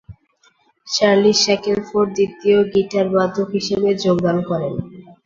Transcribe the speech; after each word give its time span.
Charlie 0.87 1.31
Shackleford 1.43 2.09
দ্বিতীয় 2.15 2.57
গিটারবাদক 2.73 3.47
হিসেবে 3.57 3.89
যোগদান 4.03 4.37
করেন। 4.49 4.73